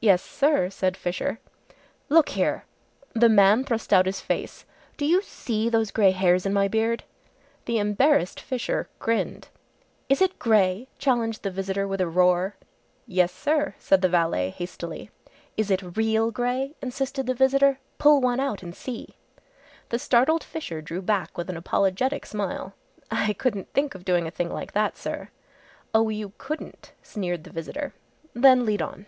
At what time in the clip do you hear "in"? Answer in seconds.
6.46-6.52